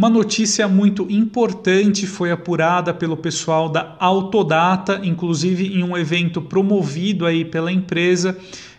Uma 0.00 0.08
notícia 0.08 0.66
muito 0.66 1.06
importante 1.10 2.06
foi 2.06 2.32
apurada 2.32 2.94
pelo 2.94 3.18
pessoal 3.18 3.68
da 3.68 3.96
Autodata, 4.00 4.98
inclusive 5.04 5.78
em 5.78 5.84
um 5.84 5.94
evento 5.94 6.40
promovido 6.40 7.26
aí 7.26 7.44
pela 7.44 7.70
empresa. 7.70 8.34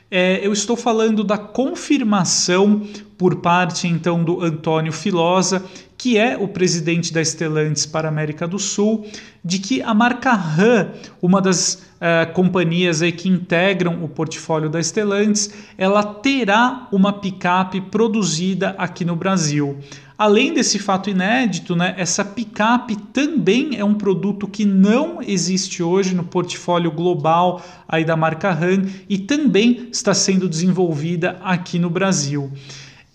É, 0.10 0.44
eu 0.44 0.52
estou 0.52 0.76
falando 0.76 1.23
da 1.23 1.38
confirmação 1.38 2.81
por 3.20 3.36
parte 3.36 3.88
então 3.88 4.23
do 4.23 4.42
Antônio 4.42 4.92
Filosa, 4.92 5.63
que 5.96 6.18
é 6.18 6.36
o 6.36 6.47
presidente 6.47 7.13
da 7.13 7.24
Stellantis 7.24 7.85
para 7.85 8.08
a 8.08 8.12
América 8.12 8.47
do 8.47 8.58
Sul, 8.58 9.06
de 9.46 9.60
que 9.60 9.79
a 9.83 9.94
marca 9.94 10.33
RAM, 10.33 10.90
uma 11.22 11.40
das 11.40 11.76
uh, 11.76 12.33
companhias 12.33 13.03
aí 13.03 13.12
que 13.12 13.29
integram 13.29 14.03
o 14.03 14.10
portfólio 14.10 14.67
da 14.67 14.81
Stellantis, 14.81 15.53
ela 15.78 16.03
terá 16.03 16.88
uma 16.91 17.13
picape 17.13 17.80
produzida 17.80 18.73
aqui 18.80 19.05
no 19.05 19.16
Brasil. 19.16 19.77
Além 20.22 20.53
desse 20.53 20.77
fato 20.77 21.09
inédito, 21.09 21.76
né, 21.76 21.95
essa 21.98 22.23
picape 22.23 22.95
também 22.95 23.80
é 23.80 23.84
um 23.84 23.95
produto 23.95 24.47
que 24.47 24.63
não 24.66 25.20
existe 25.20 25.81
hoje 25.81 26.13
no 26.13 26.23
portfólio 26.23 26.91
global 26.91 27.59
aí 27.88 28.05
da 28.05 28.16
marca 28.16 28.52
RAM 28.52 28.84
e 29.09 29.17
também 29.17 29.88
está 29.91 30.13
sendo 30.13 30.47
desenvolvida 30.47 31.39
aqui 31.41 31.80
no 31.80 31.89
Brasil. 31.89 32.52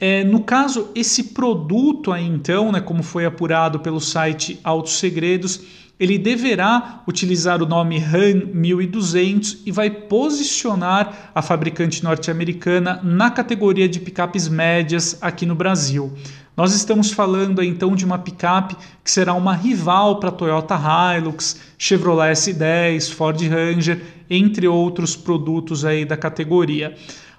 É, 0.01 0.25
no 0.25 0.43
caso, 0.43 0.89
esse 0.97 1.33
produto 1.33 2.11
aí 2.11 2.27
então, 2.27 2.73
né, 2.73 2.81
como 2.81 3.05
foi 3.05 3.25
apurado 3.25 3.79
pelo 3.79 4.01
site 4.01 4.59
Autos 4.65 4.99
Segredos, 4.99 5.61
ele 5.99 6.19
deverá 6.19 7.03
utilizar 7.09 7.63
o 7.63 7.67
nome 7.67 7.99
RAM 7.99 8.47
1200 8.53 9.63
e 9.65 9.73
vai 9.73 9.89
posicionar 9.89 11.31
a 11.35 11.41
fabricante 11.41 12.05
norte-americana 12.05 13.01
na 13.03 13.31
categoria 13.31 13.89
de 13.89 13.99
picapes 13.99 14.49
médias 14.49 15.17
aqui 15.23 15.47
no 15.47 15.55
Brasil. 15.55 16.13
Nós 16.57 16.75
estamos 16.75 17.11
falando 17.11 17.63
então 17.63 17.95
de 17.95 18.05
uma 18.05 18.19
picape 18.19 18.77
que 19.05 19.11
será 19.11 19.35
uma 19.35 19.55
rival 19.55 20.19
para 20.19 20.31
Toyota 20.31 20.75
Hilux, 20.75 21.61
Chevrolet 21.77 22.33
S10, 22.33 23.13
Ford 23.13 23.39
Ranger, 23.43 24.03
entre 24.29 24.67
outros 24.67 25.15
produtos 25.15 25.85
aí 25.85 26.05
da 26.05 26.17
categoria. 26.17 26.97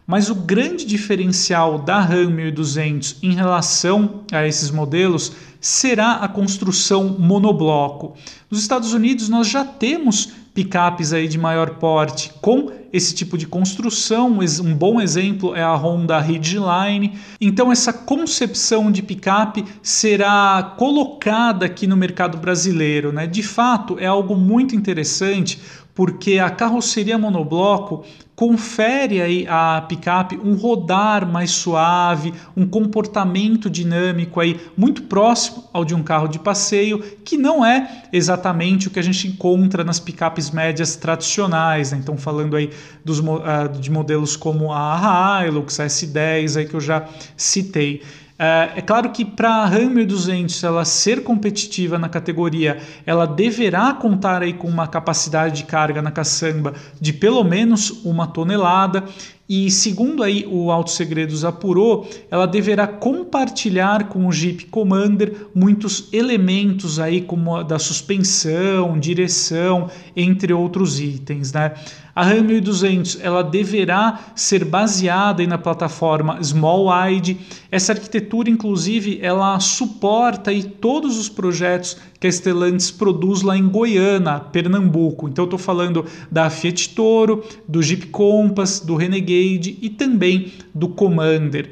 Mas 0.07 0.29
o 0.29 0.35
grande 0.35 0.85
diferencial 0.85 1.77
da 1.77 1.99
Ram 1.99 2.29
1200 2.29 3.17
em 3.21 3.33
relação 3.33 4.21
a 4.31 4.47
esses 4.47 4.71
modelos 4.71 5.33
será 5.59 6.13
a 6.13 6.29
construção 6.29 7.17
monobloco. 7.19 8.15
Nos 8.49 8.61
Estados 8.61 8.93
Unidos 8.93 9.27
nós 9.27 9.49
já 9.49 9.65
temos 9.65 10.31
picapes 10.53 11.11
aí 11.11 11.27
de 11.27 11.37
maior 11.37 11.71
porte 11.71 12.31
com 12.41 12.71
esse 12.93 13.13
tipo 13.13 13.37
de 13.37 13.45
construção. 13.45 14.39
Um 14.63 14.73
bom 14.73 15.01
exemplo 15.01 15.53
é 15.53 15.61
a 15.61 15.75
Honda 15.75 16.17
Ridgeline. 16.19 17.19
Então 17.39 17.69
essa 17.69 17.91
concepção 17.91 18.89
de 18.89 19.03
picape 19.03 19.65
será 19.83 20.73
colocada 20.77 21.65
aqui 21.65 21.85
no 21.85 21.97
mercado 21.97 22.37
brasileiro, 22.37 23.11
né? 23.11 23.27
De 23.27 23.43
fato, 23.43 23.99
é 23.99 24.05
algo 24.05 24.37
muito 24.37 24.73
interessante 24.73 25.59
porque 25.97 26.37
a 26.37 26.51
carroceria 26.51 27.17
monobloco 27.17 28.05
confere 28.35 29.19
aí 29.19 29.47
à 29.49 29.81
picape 29.81 30.37
um 30.37 30.53
rodar 30.53 31.27
mais 31.27 31.49
suave, 31.49 32.35
um 32.55 32.67
comportamento 32.67 33.67
dinâmico 33.67 34.39
aí 34.39 34.59
muito 34.77 35.01
próximo 35.01 35.63
ao 35.73 35.83
de 35.83 35.95
um 35.95 36.03
carro 36.03 36.27
de 36.27 36.37
passeio, 36.37 36.99
que 37.25 37.35
não 37.35 37.65
é 37.65 38.03
exatamente 38.13 38.87
o 38.87 38.91
que 38.91 38.99
a 38.99 39.01
gente 39.01 39.27
encontra 39.27 39.83
nas 39.83 39.99
picapes 39.99 40.51
médias 40.51 40.95
tradicionais. 40.95 41.91
Né? 41.91 41.97
Então 41.97 42.15
falando 42.15 42.55
aí 42.55 42.69
dos, 43.03 43.17
uh, 43.17 43.67
de 43.81 43.89
modelos 43.89 44.35
como 44.35 44.71
a 44.71 45.41
Hilux, 45.43 45.79
a 45.79 45.87
S10 45.87 46.57
aí 46.57 46.67
que 46.67 46.75
eu 46.75 46.79
já 46.79 47.07
citei. 47.35 48.03
É, 48.39 48.73
é 48.75 48.81
claro 48.81 49.09
que 49.11 49.25
para 49.25 49.49
a 49.49 49.65
Ram 49.65 49.89
1200 49.89 50.63
ela 50.63 50.85
ser 50.85 51.23
competitiva 51.23 51.97
na 51.97 52.07
categoria, 52.07 52.77
ela 53.05 53.25
deverá 53.25 53.93
contar 53.93 54.43
aí 54.43 54.53
com 54.53 54.67
uma 54.67 54.87
capacidade 54.87 55.57
de 55.57 55.63
carga 55.63 56.01
na 56.01 56.11
caçamba 56.11 56.73
de 57.01 57.13
pelo 57.13 57.43
menos 57.43 57.89
uma 58.05 58.27
tonelada 58.27 59.03
e 59.49 59.71
segundo 59.71 60.23
aí 60.23 60.45
o 60.45 60.69
Auto 60.71 60.91
Segredos 60.91 61.45
apurou, 61.45 62.07
ela 62.29 62.45
deverá 62.45 62.85
compartilhar 62.85 64.09
com 64.09 64.27
o 64.27 64.31
Jeep 64.31 64.65
Commander 64.65 65.47
muitos 65.55 66.09
elementos 66.11 66.99
aí 66.99 67.21
como 67.21 67.63
da 67.63 67.79
suspensão, 67.79 68.99
direção, 68.99 69.89
entre 70.15 70.51
outros 70.51 70.99
itens, 70.99 71.53
né? 71.53 71.73
A 72.17 72.23
Ram 72.23 72.41
1200 72.41 73.19
ela 73.21 73.43
deverá 73.43 74.31
ser 74.33 74.65
baseada 74.65 75.45
na 75.45 75.55
plataforma 75.55 76.43
Small 76.43 76.87
Wide. 76.89 77.37
Essa 77.69 77.91
arquitetura, 77.91 78.49
inclusive, 78.49 79.19
ela 79.21 79.59
suporta 79.59 80.49
aí 80.49 80.63
todos 80.63 81.15
os 81.19 81.29
projetos 81.29 81.95
que 82.19 82.25
a 82.25 82.31
Stellantis 82.31 82.89
produz 82.89 83.43
lá 83.43 83.55
em 83.55 83.69
Goiânia, 83.69 84.39
Pernambuco. 84.39 85.29
Então, 85.29 85.43
estou 85.43 85.59
falando 85.59 86.07
da 86.31 86.49
Fiat 86.49 86.89
Toro, 86.95 87.43
do 87.67 87.83
Jeep 87.83 88.07
Compass, 88.07 88.79
do 88.79 88.95
Renegade 88.95 89.77
e 89.79 89.87
também 89.87 90.53
do 90.73 90.89
Commander. 90.89 91.69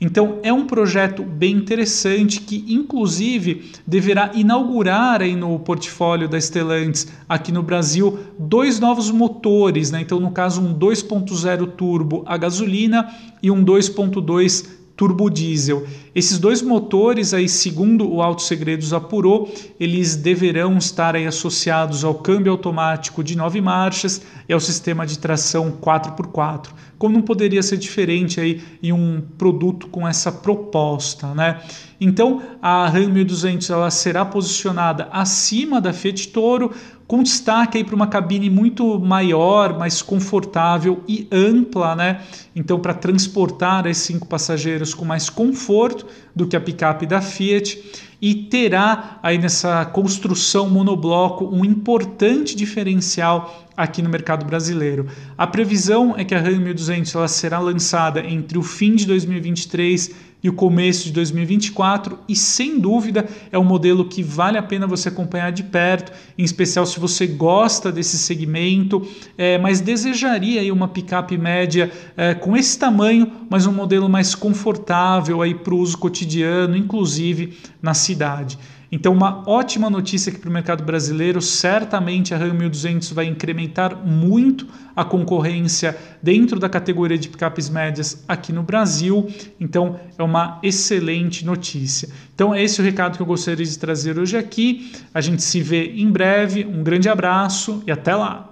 Então 0.00 0.38
é 0.44 0.52
um 0.52 0.64
projeto 0.64 1.24
bem 1.24 1.56
interessante 1.56 2.40
que 2.40 2.64
inclusive 2.68 3.72
deverá 3.84 4.30
inaugurar 4.34 5.22
aí 5.22 5.34
no 5.34 5.58
portfólio 5.58 6.28
da 6.28 6.40
Stellantis 6.40 7.08
aqui 7.28 7.50
no 7.50 7.64
Brasil 7.64 8.16
dois 8.38 8.78
novos 8.78 9.10
motores, 9.10 9.90
né? 9.90 10.00
Então 10.00 10.20
no 10.20 10.30
caso 10.30 10.60
um 10.60 10.72
2.0 10.72 11.72
turbo 11.72 12.22
a 12.26 12.36
gasolina 12.36 13.12
e 13.42 13.50
um 13.50 13.64
2.2 13.64 14.77
turbo 14.98 15.30
diesel. 15.30 15.86
Esses 16.12 16.40
dois 16.40 16.60
motores, 16.60 17.32
aí, 17.32 17.48
segundo 17.48 18.12
o 18.12 18.20
Auto 18.20 18.42
Segredos 18.42 18.92
apurou, 18.92 19.48
eles 19.78 20.16
deverão 20.16 20.76
estar 20.76 21.14
aí 21.14 21.24
associados 21.24 22.02
ao 22.02 22.16
câmbio 22.16 22.50
automático 22.50 23.22
de 23.22 23.36
nove 23.36 23.60
marchas 23.60 24.20
e 24.48 24.52
ao 24.52 24.58
sistema 24.58 25.06
de 25.06 25.16
tração 25.16 25.78
4x4. 25.80 26.70
Como 26.98 27.14
não 27.14 27.22
poderia 27.22 27.62
ser 27.62 27.76
diferente 27.76 28.40
aí 28.40 28.60
em 28.82 28.92
um 28.92 29.22
produto 29.38 29.86
com 29.86 30.06
essa 30.06 30.32
proposta, 30.32 31.32
né? 31.32 31.60
Então, 32.00 32.42
a 32.60 32.88
Ram 32.88 33.08
1200 33.08 33.70
ela 33.70 33.90
será 33.92 34.24
posicionada 34.24 35.08
acima 35.12 35.80
da 35.80 35.92
Fiat 35.92 36.28
Toro, 36.28 36.72
com 37.08 37.22
destaque 37.22 37.82
para 37.82 37.96
uma 37.96 38.06
cabine 38.06 38.50
muito 38.50 39.00
maior, 39.00 39.78
mais 39.78 40.02
confortável 40.02 41.02
e 41.08 41.26
ampla, 41.32 41.96
né? 41.96 42.20
Então, 42.54 42.78
para 42.78 42.92
transportar 42.92 43.86
esses 43.86 44.04
cinco 44.04 44.28
passageiros 44.28 44.92
com 44.92 45.06
mais 45.06 45.30
conforto 45.30 46.06
do 46.36 46.46
que 46.46 46.54
a 46.54 46.60
picape 46.60 47.06
da 47.06 47.22
Fiat 47.22 47.82
e 48.20 48.34
terá 48.34 49.18
aí 49.22 49.38
nessa 49.38 49.84
construção 49.86 50.68
monobloco 50.68 51.44
um 51.44 51.64
importante 51.64 52.56
diferencial 52.56 53.68
aqui 53.76 54.02
no 54.02 54.08
mercado 54.08 54.44
brasileiro. 54.44 55.06
A 55.36 55.46
previsão 55.46 56.14
é 56.16 56.24
que 56.24 56.34
a 56.34 56.40
Ram 56.40 56.58
1200 56.58 57.14
ela 57.14 57.28
será 57.28 57.60
lançada 57.60 58.20
entre 58.26 58.58
o 58.58 58.62
fim 58.62 58.96
de 58.96 59.06
2023 59.06 60.28
e 60.42 60.48
o 60.48 60.52
começo 60.52 61.04
de 61.04 61.12
2024 61.12 62.18
e 62.28 62.36
sem 62.36 62.78
dúvida 62.78 63.28
é 63.50 63.58
um 63.58 63.64
modelo 63.64 64.04
que 64.04 64.22
vale 64.22 64.56
a 64.56 64.62
pena 64.62 64.86
você 64.86 65.08
acompanhar 65.08 65.50
de 65.50 65.64
perto, 65.64 66.12
em 66.36 66.44
especial 66.44 66.86
se 66.86 67.00
você 67.00 67.26
gosta 67.26 67.90
desse 67.90 68.16
segmento, 68.18 69.06
é, 69.36 69.58
mas 69.58 69.80
desejaria 69.80 70.60
aí 70.60 70.70
uma 70.70 70.88
picape 70.88 71.36
média 71.36 71.90
é, 72.16 72.34
com 72.34 72.56
esse 72.56 72.78
tamanho, 72.78 73.30
mas 73.50 73.66
um 73.66 73.72
modelo 73.72 74.08
mais 74.08 74.34
confortável 74.34 75.42
aí 75.42 75.54
para 75.54 75.74
o 75.74 75.78
uso 75.78 75.98
cotidiano, 75.98 76.76
inclusive 76.76 77.58
na 77.82 77.94
cidade. 78.08 78.58
Então, 78.90 79.12
uma 79.12 79.46
ótima 79.46 79.90
notícia 79.90 80.30
aqui 80.30 80.40
para 80.40 80.48
o 80.48 80.52
mercado 80.52 80.82
brasileiro. 80.82 81.42
Certamente 81.42 82.32
a 82.32 82.38
Ram 82.38 82.54
1200 82.54 83.12
vai 83.12 83.26
incrementar 83.26 83.94
muito 83.94 84.66
a 84.96 85.04
concorrência 85.04 85.94
dentro 86.22 86.58
da 86.58 86.70
categoria 86.70 87.18
de 87.18 87.28
picapes 87.28 87.68
médias 87.68 88.24
aqui 88.26 88.50
no 88.50 88.62
Brasil. 88.62 89.28
Então, 89.60 90.00
é 90.16 90.22
uma 90.22 90.58
excelente 90.62 91.44
notícia. 91.44 92.08
Então, 92.34 92.54
é 92.54 92.62
esse 92.62 92.80
o 92.80 92.84
recado 92.84 93.16
que 93.16 93.22
eu 93.22 93.26
gostaria 93.26 93.64
de 93.64 93.78
trazer 93.78 94.18
hoje 94.18 94.38
aqui. 94.38 94.90
A 95.12 95.20
gente 95.20 95.42
se 95.42 95.60
vê 95.60 95.92
em 95.92 96.10
breve. 96.10 96.64
Um 96.64 96.82
grande 96.82 97.10
abraço 97.10 97.82
e 97.86 97.92
até 97.92 98.14
lá! 98.14 98.47